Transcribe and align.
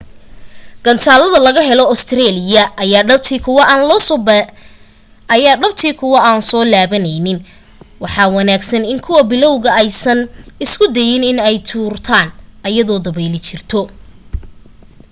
gantaalada 0.83 1.37
laga 1.45 1.61
helo 1.69 1.83
ostereeliya 1.93 2.63
aya 5.33 5.57
dhabti 5.61 5.93
kuwo 5.99 6.17
aan 6.27 6.39
soo 6.49 6.63
laabaneynin 6.73 7.39
waxaa 8.03 8.33
wanaagsan 8.37 8.83
in 8.91 8.99
kuwa 9.05 9.21
bilaawga 9.29 9.69
aysan 9.81 10.19
isku 10.63 10.85
dayin 10.95 11.23
in 11.31 11.39
ay 11.49 11.57
tuurtan 11.67 12.27
ayadoo 12.67 12.99
dabeyl 13.05 13.33
jirto 13.47 13.81